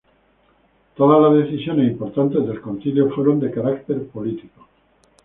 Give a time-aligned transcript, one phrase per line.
[0.95, 4.67] Todas las decisiones importantes del Concilio fueron de carácter político.